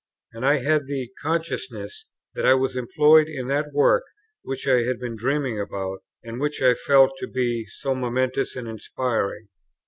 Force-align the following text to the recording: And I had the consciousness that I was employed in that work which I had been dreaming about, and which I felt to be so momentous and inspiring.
And 0.33 0.43
I 0.43 0.63
had 0.63 0.87
the 0.87 1.09
consciousness 1.21 2.07
that 2.33 2.43
I 2.43 2.55
was 2.55 2.75
employed 2.75 3.27
in 3.27 3.47
that 3.49 3.71
work 3.71 4.01
which 4.41 4.67
I 4.67 4.81
had 4.81 4.97
been 4.99 5.15
dreaming 5.15 5.59
about, 5.59 5.99
and 6.23 6.39
which 6.39 6.59
I 6.59 6.73
felt 6.73 7.11
to 7.19 7.27
be 7.27 7.67
so 7.69 7.93
momentous 7.93 8.55
and 8.55 8.67
inspiring. 8.67 9.49